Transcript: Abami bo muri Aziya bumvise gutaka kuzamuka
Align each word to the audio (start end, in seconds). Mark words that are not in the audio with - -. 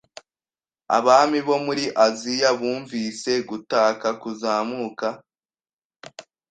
Abami 0.97 1.39
bo 1.47 1.57
muri 1.65 1.85
Aziya 2.05 2.49
bumvise 2.59 3.31
gutaka 3.49 4.07
kuzamuka 4.21 5.07